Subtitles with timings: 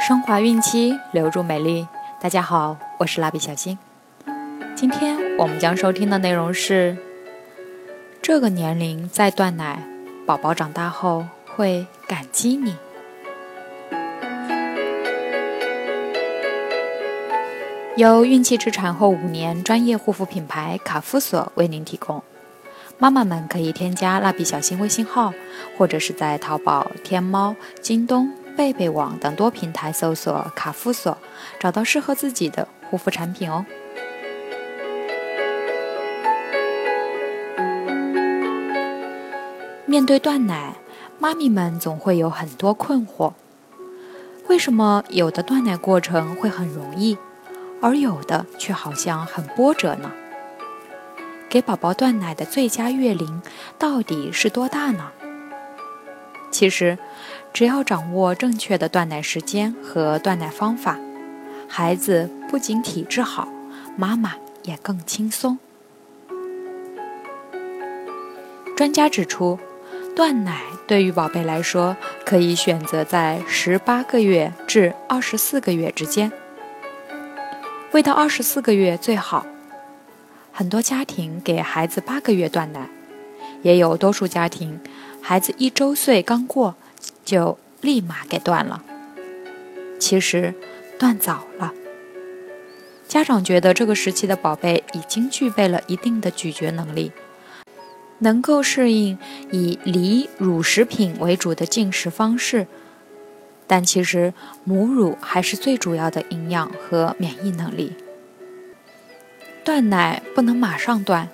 [0.00, 1.86] 升华孕期，留住美丽。
[2.22, 3.78] 大家好，我是蜡笔小新。
[4.74, 6.96] 今天我们将收听的内容是：
[8.22, 9.86] 这个年龄再断奶，
[10.24, 12.76] 宝宝长大后会感激你。
[17.96, 22.22] 由孕期至产后五年专业护肤品牌卡夫索为您提供。
[22.96, 25.34] 妈妈们可以添加蜡笔小新微信号，
[25.76, 31.16] 或者是在淘宝、天猫、京东、贝贝网等多平台搜索“卡夫索”，
[31.58, 33.64] 找到适合自己的护肤产品哦。
[39.86, 40.74] 面对断奶，
[41.18, 43.32] 妈咪们总会有很多困惑：
[44.48, 47.16] 为什么有的断奶过程会很容易，
[47.80, 50.12] 而有的却好像很波折呢？
[51.48, 53.40] 给宝宝断奶的最佳月龄
[53.78, 55.12] 到底是多大呢？
[56.60, 56.98] 其实，
[57.54, 60.98] 只要掌握正确的断奶时间和断奶方法，
[61.66, 63.48] 孩子不仅体质好，
[63.96, 65.58] 妈妈也更轻松。
[68.76, 69.58] 专家指出，
[70.14, 76.30] 断奶对于宝贝来说，可以选择在十八个月至二十四个月之间，
[77.92, 79.46] 喂到二十四个月最好。
[80.52, 82.86] 很多家庭给孩子八个月断奶，
[83.62, 84.78] 也有多数家庭
[85.22, 86.74] 孩子一周岁刚过
[87.24, 88.82] 就立马给断了。
[89.98, 90.54] 其实
[90.98, 91.72] 断早了，
[93.06, 97.12] 家长觉得这个时期的宝贝已经具备了一定的咀嚼能力，
[98.18, 99.18] 能够适应
[99.52, 102.66] 以梨乳食品为主的进食方式，
[103.66, 104.32] 但其实
[104.64, 107.92] 母乳还是最主要的营养和免疫能力。
[109.62, 111.28] 断奶不能马上断，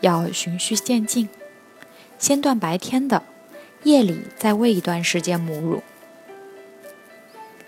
[0.00, 1.28] 要循序渐进，
[2.18, 3.22] 先断白天的，
[3.84, 5.82] 夜里再喂一段时间母乳。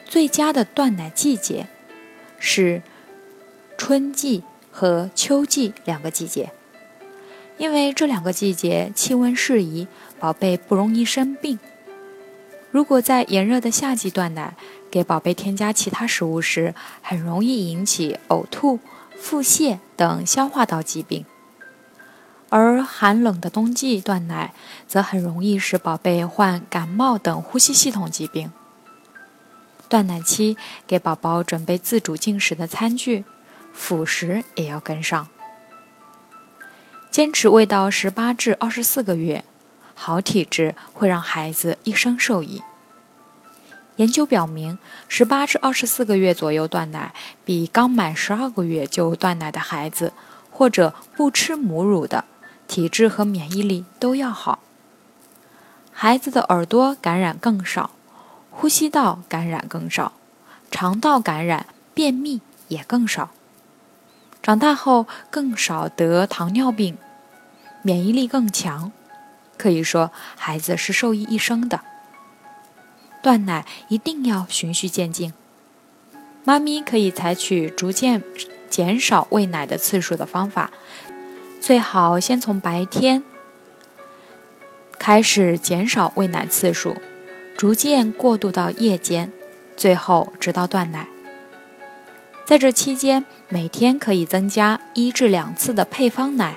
[0.05, 1.67] 最佳的断奶季节
[2.39, 2.83] 是
[3.77, 6.51] 春季和秋季两个季节，
[7.59, 9.87] 因为这两个季节气温适宜，
[10.19, 11.59] 宝贝不容易生病。
[12.71, 14.55] 如果在炎热的夏季断奶，
[14.91, 18.79] 给宝贝添加其他食物时，很容易引起呕吐。
[19.21, 21.27] 腹泻等消化道疾病，
[22.51, 24.55] 而寒冷的冬季断奶
[24.87, 28.51] 则很容易使宝贝患感冒等呼吸系统疾病。
[29.89, 33.25] 断奶期给宝宝准备自主进食的餐具，
[33.73, 35.29] 辅食也要跟上。
[37.11, 39.45] 坚持喂到十八至二十四个月，
[39.95, 42.63] 好体质会让孩子一生受益。
[43.97, 44.79] 研究表明，
[45.09, 47.13] 十八至二十四个月左右断奶，
[47.45, 50.13] 比刚满十二个月就断奶的孩子，
[50.51, 52.25] 或者不吃母乳的，
[52.69, 54.61] 体质和免疫力都要好。
[55.91, 57.91] 孩子的耳朵感染更少，
[58.51, 60.13] 呼吸道感染更少，
[60.71, 63.31] 肠道感染、便秘也更少。
[64.41, 66.97] 长大后更少得糖尿病，
[67.83, 68.93] 免疫力更强，
[69.57, 71.81] 可以说孩子是受益一生的。
[73.21, 75.33] 断奶一定要循序渐进，
[76.45, 78.23] 妈咪可以采取逐渐
[78.71, 80.71] 减少喂奶的次数的方法，
[81.61, 83.23] 最好先从白天
[84.99, 86.97] 开始减少喂奶次数，
[87.57, 89.31] 逐渐过渡到夜间，
[89.77, 91.07] 最后直到断奶。
[92.45, 96.57] 在这期间，每天可以增加一至两次的配方奶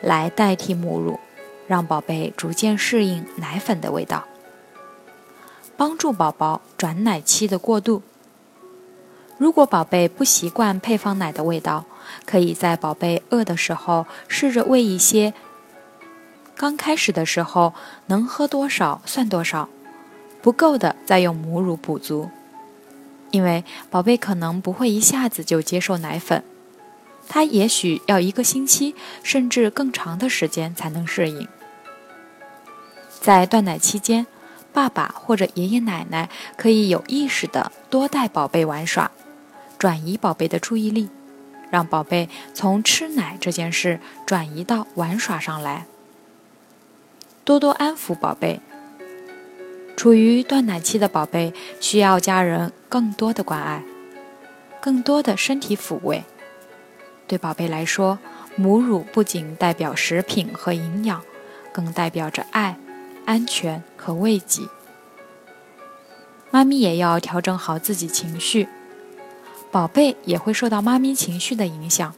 [0.00, 1.20] 来代替母乳，
[1.66, 4.24] 让宝贝逐渐适应奶粉的味道。
[5.76, 8.02] 帮助宝宝转奶期的过渡。
[9.36, 11.84] 如果宝贝不习惯配方奶的味道，
[12.24, 15.34] 可以在宝贝饿的时候试着喂一些。
[16.56, 17.74] 刚开始的时候
[18.06, 19.68] 能喝多少算多少，
[20.40, 22.30] 不够的再用母乳补足。
[23.30, 26.42] 因为宝贝可能不会一下子就接受奶粉，
[27.28, 31.48] 他也许要一个星期甚至更长的时间才能适应。
[33.20, 34.26] 在断奶期间。
[34.72, 39.10] 爸爸或者爷爷奶奶可以有意识地多带宝贝玩耍，
[39.78, 41.08] 转移宝贝的注意力，
[41.70, 45.86] 让宝贝从吃奶这件事转移到玩耍上来。
[47.44, 48.60] 多多安抚宝贝。
[49.96, 53.82] 处于断奶期的宝贝需要家人更多的关爱，
[54.80, 56.24] 更多的身体抚慰。
[57.26, 58.18] 对宝贝来说，
[58.56, 61.22] 母乳不仅代表食品和营养，
[61.72, 62.76] 更代表着爱。
[63.24, 64.62] 安全和慰藉，
[66.52, 68.68] 妈咪也要调整好自己情绪，
[69.70, 72.14] 宝贝也会受到妈咪情绪的影响。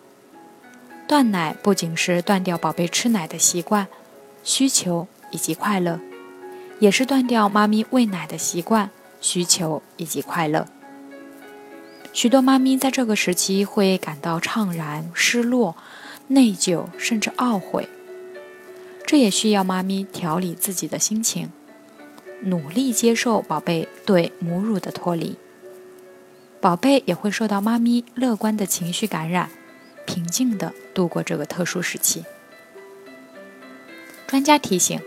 [1.06, 3.88] 断奶不仅是断掉宝贝吃奶的习惯、
[4.44, 5.98] 需求以及快乐，
[6.78, 8.90] 也是断掉妈咪喂奶的习惯、
[9.20, 10.66] 需求以及快乐。
[12.12, 15.76] 许多妈咪在这个时期会感到怅然、失落、
[16.28, 17.88] 内疚，甚至懊悔。
[19.06, 21.50] 这也需要妈咪调理自己的心情，
[22.42, 25.36] 努力接受宝贝对母乳的脱离。
[26.60, 29.48] 宝贝也会受到妈咪乐观的情绪感染，
[30.06, 32.24] 平静地度过这个特殊时期。
[34.26, 35.00] 专家提醒：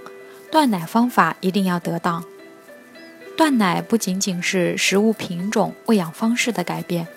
[0.49, 2.23] 断奶方法一定要得当。
[3.35, 7.07] 断奶不仅仅是食物品种、喂养方式的改变，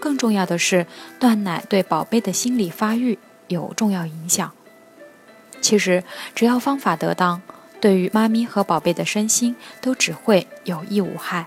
[0.00, 0.86] 更重要的是
[1.20, 4.52] 断奶对宝贝的心理发育有重要影响。
[5.60, 6.02] 其实，
[6.34, 7.42] 只要方法得当，
[7.80, 11.46] 对于妈咪和宝贝的身心都只会有益无害。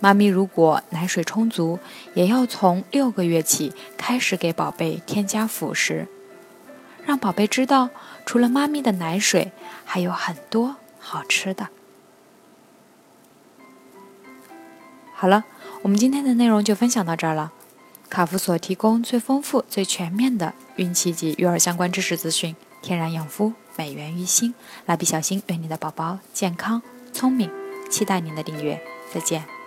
[0.00, 1.78] 妈咪如果奶水充足，
[2.14, 6.08] 也要从六个月起开始给宝贝添加辅食，
[7.04, 7.90] 让宝贝知道，
[8.24, 9.52] 除了妈咪的奶水，
[9.84, 11.68] 还有很多好吃的。
[15.14, 15.44] 好了，
[15.82, 17.52] 我们今天的内容就分享到这儿了。
[18.08, 24.54] 卡夫所提供最丰富、最全面的孕期及育儿相关知识资讯，天然养肤，美源于心。
[24.86, 26.80] 蜡笔小新愿你的宝宝健康
[27.12, 27.50] 聪明，
[27.90, 28.82] 期待您的订阅。
[29.12, 29.59] 再见。